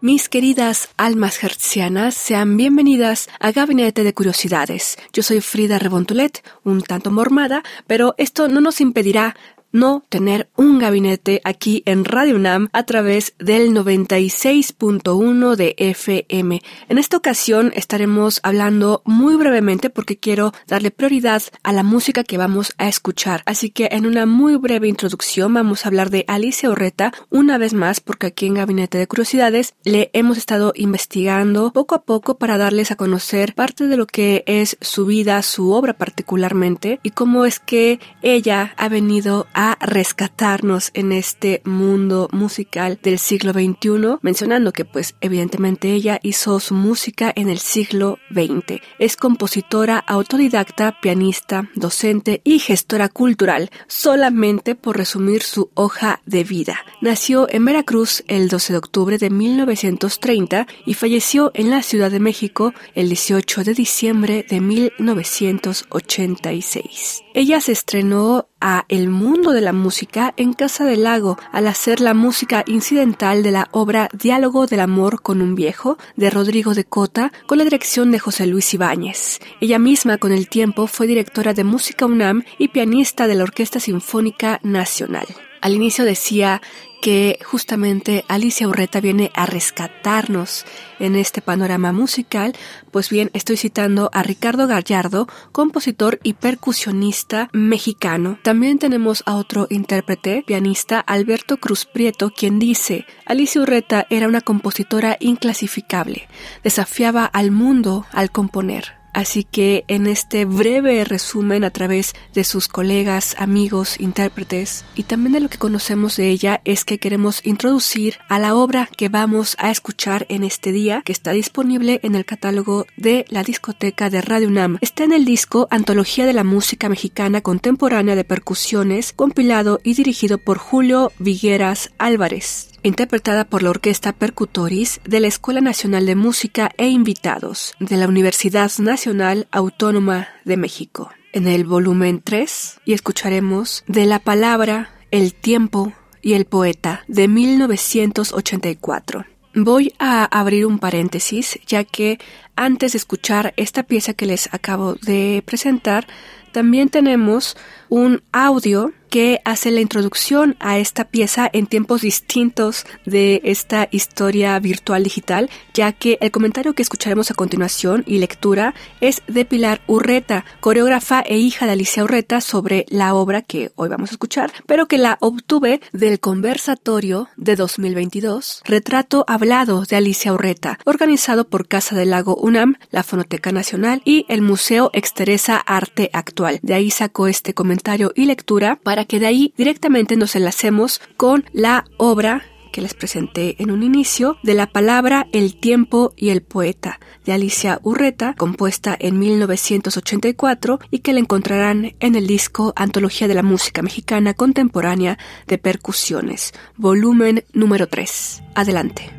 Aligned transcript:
Mis 0.00 0.28
queridas 0.28 0.90
almas 0.96 1.42
hertzianas, 1.42 2.14
sean 2.14 2.56
bienvenidas 2.56 3.28
a 3.40 3.50
Gabinete 3.50 4.04
de 4.04 4.14
Curiosidades. 4.14 4.96
Yo 5.12 5.24
soy 5.24 5.40
Frida 5.40 5.80
Rebontulet, 5.80 6.44
un 6.62 6.82
tanto 6.82 7.10
mormada, 7.10 7.64
pero 7.88 8.14
esto 8.16 8.46
no 8.46 8.60
nos 8.60 8.80
impedirá 8.80 9.34
no 9.72 10.04
tener 10.08 10.48
un 10.56 10.78
gabinete 10.78 11.40
aquí 11.44 11.82
en 11.86 12.04
Radio 12.04 12.36
UNAM 12.36 12.68
a 12.72 12.84
través 12.84 13.34
del 13.38 13.72
96.1 13.72 15.56
de 15.56 15.74
FM. 15.76 16.62
En 16.88 16.98
esta 16.98 17.16
ocasión 17.16 17.72
estaremos 17.74 18.40
hablando 18.42 19.02
muy 19.04 19.36
brevemente 19.36 19.90
porque 19.90 20.16
quiero 20.16 20.52
darle 20.66 20.90
prioridad 20.90 21.42
a 21.62 21.72
la 21.72 21.82
música 21.82 22.24
que 22.24 22.38
vamos 22.38 22.72
a 22.78 22.88
escuchar. 22.88 23.42
Así 23.46 23.70
que 23.70 23.88
en 23.92 24.06
una 24.06 24.26
muy 24.26 24.56
breve 24.56 24.88
introducción 24.88 25.52
vamos 25.52 25.84
a 25.84 25.88
hablar 25.88 26.10
de 26.10 26.24
Alicia 26.28 26.70
Orreta 26.70 27.12
una 27.30 27.58
vez 27.58 27.74
más 27.74 28.00
porque 28.00 28.28
aquí 28.28 28.46
en 28.46 28.54
Gabinete 28.54 28.98
de 28.98 29.06
Curiosidades 29.06 29.74
le 29.84 30.10
hemos 30.12 30.38
estado 30.38 30.72
investigando 30.74 31.72
poco 31.72 31.94
a 31.94 32.02
poco 32.02 32.38
para 32.38 32.58
darles 32.58 32.90
a 32.90 32.96
conocer 32.96 33.54
parte 33.54 33.86
de 33.86 33.96
lo 33.96 34.06
que 34.06 34.44
es 34.46 34.76
su 34.80 35.06
vida, 35.06 35.42
su 35.42 35.72
obra 35.72 35.94
particularmente 35.94 37.00
y 37.02 37.10
cómo 37.10 37.44
es 37.44 37.58
que 37.58 38.00
ella 38.22 38.74
ha 38.76 38.88
venido 38.88 39.46
a 39.52 39.57
rescatarnos 39.80 40.92
en 40.94 41.10
este 41.10 41.62
mundo 41.64 42.28
musical 42.32 43.00
del 43.02 43.18
siglo 43.18 43.52
XXI, 43.52 44.18
mencionando 44.22 44.72
que 44.72 44.84
pues 44.84 45.16
evidentemente 45.20 45.92
ella 45.92 46.20
hizo 46.22 46.60
su 46.60 46.74
música 46.74 47.32
en 47.34 47.48
el 47.48 47.58
siglo 47.58 48.20
XX. 48.30 48.80
Es 48.98 49.16
compositora 49.16 49.98
autodidacta, 49.98 51.00
pianista, 51.00 51.68
docente 51.74 52.40
y 52.44 52.60
gestora 52.60 53.08
cultural, 53.08 53.70
solamente 53.88 54.76
por 54.76 54.96
resumir 54.96 55.42
su 55.42 55.70
hoja 55.74 56.22
de 56.24 56.44
vida. 56.44 56.78
Nació 57.00 57.48
en 57.50 57.64
Veracruz 57.64 58.22
el 58.28 58.48
12 58.48 58.74
de 58.74 58.78
octubre 58.78 59.18
de 59.18 59.30
1930 59.30 60.68
y 60.86 60.94
falleció 60.94 61.50
en 61.54 61.70
la 61.70 61.82
Ciudad 61.82 62.10
de 62.10 62.20
México 62.20 62.74
el 62.94 63.08
18 63.08 63.64
de 63.64 63.74
diciembre 63.74 64.46
de 64.48 64.60
1986. 64.60 67.24
Ella 67.38 67.60
se 67.60 67.70
estrenó 67.70 68.48
a 68.60 68.84
el 68.88 69.08
mundo 69.08 69.52
de 69.52 69.60
la 69.60 69.72
música 69.72 70.34
en 70.36 70.54
Casa 70.54 70.84
del 70.84 71.04
Lago 71.04 71.38
al 71.52 71.68
hacer 71.68 72.00
la 72.00 72.12
música 72.12 72.64
incidental 72.66 73.44
de 73.44 73.52
la 73.52 73.68
obra 73.70 74.08
Diálogo 74.12 74.66
del 74.66 74.80
Amor 74.80 75.22
con 75.22 75.40
un 75.40 75.54
Viejo 75.54 75.98
de 76.16 76.30
Rodrigo 76.30 76.74
de 76.74 76.84
Cota 76.84 77.30
con 77.46 77.58
la 77.58 77.62
dirección 77.62 78.10
de 78.10 78.18
José 78.18 78.48
Luis 78.48 78.74
Ibáñez. 78.74 79.38
Ella 79.60 79.78
misma 79.78 80.18
con 80.18 80.32
el 80.32 80.48
tiempo 80.48 80.88
fue 80.88 81.06
directora 81.06 81.54
de 81.54 81.62
Música 81.62 82.06
UNAM 82.06 82.42
y 82.58 82.66
pianista 82.66 83.28
de 83.28 83.36
la 83.36 83.44
Orquesta 83.44 83.78
Sinfónica 83.78 84.58
Nacional. 84.64 85.28
Al 85.60 85.74
inicio 85.74 86.04
decía 86.04 86.60
que 87.00 87.38
justamente 87.44 88.24
Alicia 88.28 88.68
Urreta 88.68 89.00
viene 89.00 89.30
a 89.34 89.46
rescatarnos 89.46 90.64
en 90.98 91.16
este 91.16 91.40
panorama 91.40 91.92
musical, 91.92 92.54
pues 92.90 93.10
bien, 93.10 93.30
estoy 93.34 93.56
citando 93.56 94.10
a 94.12 94.22
Ricardo 94.22 94.66
Gallardo, 94.66 95.28
compositor 95.52 96.18
y 96.22 96.34
percusionista 96.34 97.48
mexicano. 97.52 98.38
También 98.42 98.78
tenemos 98.78 99.22
a 99.26 99.36
otro 99.36 99.66
intérprete, 99.70 100.44
pianista 100.46 101.00
Alberto 101.00 101.58
Cruz 101.58 101.84
Prieto, 101.84 102.30
quien 102.30 102.58
dice, 102.58 103.06
Alicia 103.24 103.62
Urreta 103.62 104.06
era 104.10 104.28
una 104.28 104.40
compositora 104.40 105.16
inclasificable, 105.20 106.28
desafiaba 106.64 107.24
al 107.24 107.50
mundo 107.50 108.06
al 108.12 108.30
componer. 108.30 108.97
Así 109.12 109.44
que 109.44 109.84
en 109.88 110.06
este 110.06 110.44
breve 110.44 111.04
resumen 111.04 111.64
a 111.64 111.70
través 111.70 112.14
de 112.34 112.44
sus 112.44 112.68
colegas, 112.68 113.34
amigos, 113.38 113.98
intérpretes 114.00 114.84
y 114.94 115.04
también 115.04 115.32
de 115.32 115.40
lo 115.40 115.48
que 115.48 115.58
conocemos 115.58 116.16
de 116.16 116.28
ella 116.28 116.60
es 116.64 116.84
que 116.84 116.98
queremos 116.98 117.44
introducir 117.44 118.18
a 118.28 118.38
la 118.38 118.54
obra 118.54 118.88
que 118.96 119.08
vamos 119.08 119.56
a 119.58 119.70
escuchar 119.70 120.26
en 120.28 120.44
este 120.44 120.72
día 120.72 121.02
que 121.04 121.12
está 121.12 121.32
disponible 121.32 122.00
en 122.02 122.14
el 122.14 122.24
catálogo 122.24 122.86
de 122.96 123.24
la 123.28 123.42
discoteca 123.42 124.10
de 124.10 124.20
Radio 124.20 124.48
UNAM. 124.48 124.78
Está 124.80 125.04
en 125.04 125.12
el 125.12 125.24
disco 125.24 125.68
Antología 125.70 126.26
de 126.26 126.32
la 126.32 126.44
Música 126.44 126.88
Mexicana 126.88 127.40
Contemporánea 127.40 128.14
de 128.14 128.24
Percusiones, 128.24 129.12
compilado 129.12 129.80
y 129.82 129.94
dirigido 129.94 130.38
por 130.38 130.58
Julio 130.58 131.12
Vigueras 131.18 131.90
Álvarez 131.98 132.68
interpretada 132.82 133.44
por 133.44 133.62
la 133.62 133.70
Orquesta 133.70 134.12
Percutoris 134.12 135.00
de 135.04 135.20
la 135.20 135.26
Escuela 135.26 135.60
Nacional 135.60 136.06
de 136.06 136.14
Música 136.14 136.70
e 136.76 136.88
invitados 136.88 137.74
de 137.80 137.96
la 137.96 138.08
Universidad 138.08 138.70
Nacional 138.78 139.46
Autónoma 139.50 140.28
de 140.44 140.56
México. 140.56 141.10
En 141.32 141.46
el 141.46 141.64
volumen 141.64 142.20
3 142.22 142.80
y 142.84 142.92
escucharemos 142.92 143.84
de 143.86 144.06
la 144.06 144.18
palabra, 144.18 144.90
el 145.10 145.34
tiempo 145.34 145.92
y 146.22 146.34
el 146.34 146.44
poeta 146.44 147.04
de 147.08 147.28
1984. 147.28 149.24
Voy 149.54 149.94
a 149.98 150.24
abrir 150.24 150.66
un 150.66 150.78
paréntesis 150.78 151.58
ya 151.66 151.84
que 151.84 152.18
antes 152.54 152.92
de 152.92 152.98
escuchar 152.98 153.54
esta 153.56 153.82
pieza 153.82 154.14
que 154.14 154.26
les 154.26 154.52
acabo 154.52 154.94
de 154.94 155.42
presentar, 155.44 156.06
también 156.52 156.88
tenemos 156.88 157.56
un 157.88 158.22
audio 158.32 158.92
que 159.08 159.40
hace 159.44 159.70
la 159.70 159.80
introducción 159.80 160.56
a 160.60 160.78
esta 160.78 161.04
pieza 161.04 161.48
en 161.52 161.66
tiempos 161.66 162.02
distintos 162.02 162.86
de 163.04 163.40
esta 163.44 163.88
historia 163.90 164.58
virtual 164.58 165.02
digital, 165.02 165.50
ya 165.74 165.92
que 165.92 166.18
el 166.20 166.30
comentario 166.30 166.74
que 166.74 166.82
escucharemos 166.82 167.30
a 167.30 167.34
continuación 167.34 168.04
y 168.06 168.18
lectura 168.18 168.74
es 169.00 169.22
de 169.26 169.44
Pilar 169.44 169.80
Urreta, 169.86 170.44
coreógrafa 170.60 171.20
e 171.20 171.38
hija 171.38 171.66
de 171.66 171.72
Alicia 171.72 172.04
Urreta 172.04 172.40
sobre 172.40 172.84
la 172.88 173.14
obra 173.14 173.42
que 173.42 173.72
hoy 173.76 173.88
vamos 173.88 174.10
a 174.10 174.14
escuchar, 174.14 174.52
pero 174.66 174.86
que 174.86 174.98
la 174.98 175.18
obtuve 175.20 175.80
del 175.92 176.20
conversatorio 176.20 177.28
de 177.36 177.56
2022, 177.56 178.62
Retrato 178.64 179.24
Hablado 179.26 179.82
de 179.82 179.96
Alicia 179.96 180.32
Urreta, 180.32 180.78
organizado 180.84 181.48
por 181.48 181.68
Casa 181.68 181.96
del 181.96 182.10
Lago 182.10 182.36
UNAM, 182.36 182.76
la 182.90 183.02
Fonoteca 183.02 183.52
Nacional 183.52 184.02
y 184.04 184.26
el 184.28 184.42
Museo 184.42 184.90
Exteresa 184.92 185.56
Arte 185.56 186.10
Actual. 186.12 186.60
De 186.62 186.74
ahí 186.74 186.90
sacó 186.90 187.26
este 187.26 187.54
comentario 187.54 188.12
y 188.14 188.24
lectura 188.24 188.76
para 188.82 188.97
que 189.04 189.20
de 189.20 189.26
ahí 189.26 189.52
directamente 189.56 190.16
nos 190.16 190.36
enlacemos 190.36 191.00
con 191.16 191.44
la 191.52 191.84
obra 191.96 192.44
que 192.70 192.82
les 192.82 192.94
presenté 192.94 193.56
en 193.58 193.70
un 193.70 193.82
inicio, 193.82 194.36
de 194.42 194.54
la 194.54 194.66
palabra 194.66 195.26
El 195.32 195.56
tiempo 195.56 196.12
y 196.16 196.30
el 196.30 196.42
poeta, 196.42 197.00
de 197.24 197.32
Alicia 197.32 197.80
Urreta, 197.82 198.34
compuesta 198.34 198.96
en 198.98 199.18
1984 199.18 200.78
y 200.90 201.00
que 201.00 201.12
la 201.12 201.20
encontrarán 201.20 201.94
en 202.00 202.14
el 202.14 202.26
disco 202.26 202.72
Antología 202.76 203.28
de 203.28 203.34
la 203.34 203.42
Música 203.42 203.82
Mexicana 203.82 204.34
Contemporánea 204.34 205.18
de 205.46 205.58
Percusiones, 205.58 206.52
volumen 206.76 207.44
número 207.52 207.88
3. 207.88 208.42
Adelante. 208.54 209.10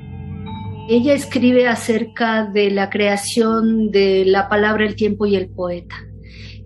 Ella 0.87 1.13
escribe 1.13 1.67
acerca 1.67 2.45
de 2.45 2.71
la 2.71 2.89
creación 2.89 3.91
de 3.91 4.25
la 4.25 4.49
palabra 4.49 4.85
El 4.85 4.95
tiempo 4.95 5.25
y 5.25 5.35
el 5.35 5.49
poeta 5.49 6.08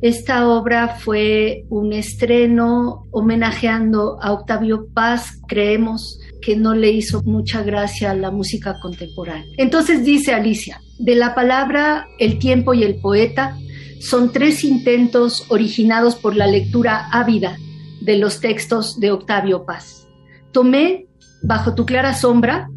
esta 0.03 0.49
obra 0.49 0.97
fue 0.99 1.63
un 1.69 1.93
estreno 1.93 3.07
homenajeando 3.11 4.21
a 4.21 4.33
Octavio 4.33 4.89
Paz, 4.93 5.39
creemos 5.47 6.19
que 6.41 6.57
no 6.57 6.75
le 6.75 6.91
hizo 6.91 7.23
mucha 7.23 7.63
gracia 7.63 8.11
a 8.11 8.13
la 8.13 8.29
música 8.29 8.81
contemporánea. 8.81 9.47
Entonces 9.55 10.03
dice 10.03 10.33
Alicia, 10.33 10.81
de 10.99 11.15
la 11.15 11.33
palabra 11.33 12.05
el 12.19 12.37
tiempo 12.37 12.73
y 12.73 12.83
el 12.83 12.95
poeta 12.95 13.57
son 14.01 14.33
tres 14.33 14.65
intentos 14.65 15.45
originados 15.47 16.15
por 16.15 16.35
la 16.35 16.47
lectura 16.47 17.07
ávida 17.09 17.57
de 18.01 18.17
los 18.17 18.41
textos 18.41 18.99
de 18.99 19.09
Octavio 19.11 19.65
Paz. 19.65 20.05
Tomé 20.51 21.07
Bajo 21.43 21.75
tu 21.75 21.85
clara 21.85 22.13
sombra, 22.13 22.69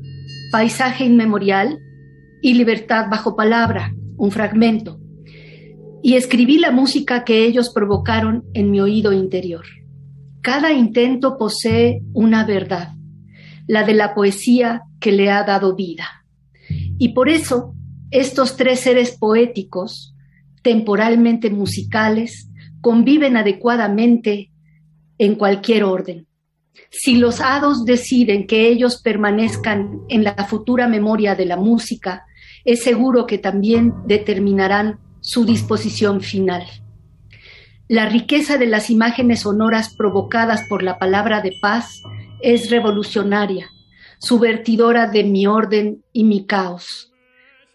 Paisaje 0.53 1.05
inmemorial 1.05 1.81
y 2.41 2.55
Libertad 2.55 3.07
bajo 3.11 3.35
palabra, 3.35 3.93
un 4.17 4.31
fragmento 4.31 5.01
y 6.07 6.15
escribí 6.15 6.59
la 6.59 6.71
música 6.71 7.25
que 7.25 7.45
ellos 7.45 7.71
provocaron 7.71 8.45
en 8.55 8.71
mi 8.71 8.81
oído 8.81 9.13
interior. 9.13 9.65
Cada 10.41 10.73
intento 10.73 11.37
posee 11.37 12.01
una 12.13 12.45
verdad, 12.45 12.91
la 13.67 13.83
de 13.83 13.95
la 13.95 14.15
poesía 14.15 14.83
que 15.01 15.11
le 15.11 15.33
ha 15.33 15.43
dado 15.43 15.75
vida. 15.75 16.25
Y 16.97 17.09
por 17.09 17.29
eso 17.29 17.75
estos 18.13 18.57
tres 18.57 18.79
seres 18.79 19.17
poéticos, 19.19 20.15
temporalmente 20.63 21.51
musicales, 21.51 22.53
conviven 22.81 23.37
adecuadamente 23.37 24.53
en 25.19 25.35
cualquier 25.35 25.83
orden. 25.83 26.29
Si 26.89 27.17
los 27.17 27.41
hados 27.41 27.85
deciden 27.85 28.47
que 28.47 28.69
ellos 28.69 29.03
permanezcan 29.03 30.03
en 30.09 30.23
la 30.23 30.37
futura 30.49 30.87
memoria 30.87 31.35
de 31.35 31.47
la 31.47 31.57
música, 31.57 32.27
es 32.65 32.85
seguro 32.85 33.27
que 33.27 33.39
también 33.39 33.93
determinarán 34.07 35.01
su 35.27 35.45
disposición 35.45 36.21
final. 36.21 36.65
La 37.89 38.09
riqueza 38.09 38.59
de 38.59 38.67
las 38.67 38.91
imágenes 38.91 39.41
sonoras 39.41 39.93
provocadas 39.93 40.63
por 40.69 40.85
la 40.85 41.01
palabra 41.01 41.41
de 41.41 41.53
paz 41.61 42.01
es 42.41 42.71
revolucionaria, 42.71 43.69
subvertidora 44.21 45.09
de 45.09 45.25
mi 45.25 45.49
orden 45.49 46.05
y 46.13 46.23
mi 46.23 46.47
caos. 46.47 47.13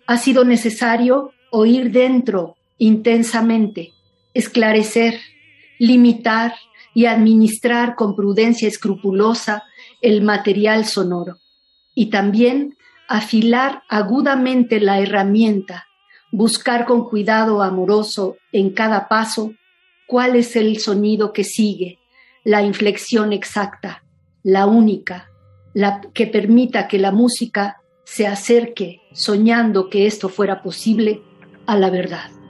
Ha 0.07 0.17
sido 0.17 0.45
necesario 0.45 1.31
oír 1.51 1.91
dentro 1.91 2.55
intensamente, 2.77 3.91
esclarecer, 4.33 5.19
limitar 5.77 6.53
y 6.93 7.05
administrar 7.05 7.95
con 7.95 8.15
prudencia 8.15 8.69
escrupulosa 8.69 9.63
el 9.99 10.21
material 10.21 10.85
sonoro 10.85 11.35
y 11.93 12.09
también 12.11 12.77
afilar 13.09 13.83
agudamente 13.89 14.79
la 14.79 15.01
herramienta, 15.01 15.87
buscar 16.31 16.85
con 16.85 17.07
cuidado 17.07 17.61
amoroso 17.61 18.37
en 18.51 18.71
cada 18.71 19.07
paso 19.07 19.53
cuál 20.07 20.35
es 20.35 20.55
el 20.55 20.79
sonido 20.79 21.33
que 21.33 21.43
sigue, 21.43 21.99
la 22.43 22.63
inflexión 22.63 23.33
exacta, 23.33 24.03
la 24.43 24.65
única, 24.65 25.29
la 25.73 26.01
que 26.13 26.27
permita 26.27 26.87
que 26.87 26.99
la 26.99 27.11
música 27.11 27.81
se 28.03 28.27
acerque, 28.27 29.01
soñando 29.13 29.89
que 29.89 30.05
esto 30.05 30.27
fuera 30.27 30.61
posible, 30.61 31.21
a 31.65 31.77
la 31.77 31.89
verdad. 31.89 32.40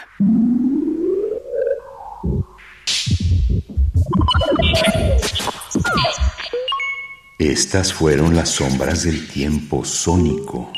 Estas 7.39 7.91
fueron 7.91 8.33
las 8.33 8.51
sombras 8.51 9.03
del 9.03 9.27
tiempo 9.27 9.83
sónico. 9.83 10.71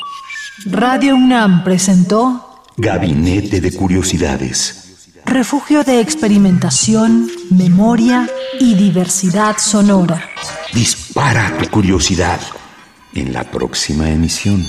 Radio 0.66 1.14
UNAM 1.14 1.62
presentó 1.62 2.64
Gabinete 2.76 3.60
de 3.60 3.70
Curiosidades 3.70 4.88
refugio 5.28 5.84
de 5.84 6.00
experimentación, 6.00 7.30
memoria 7.50 8.28
y 8.60 8.74
diversidad 8.74 9.56
sonora. 9.58 10.30
Dispara 10.72 11.56
tu 11.58 11.68
curiosidad 11.70 12.40
en 13.14 13.32
la 13.32 13.44
próxima 13.44 14.10
emisión. 14.10 14.64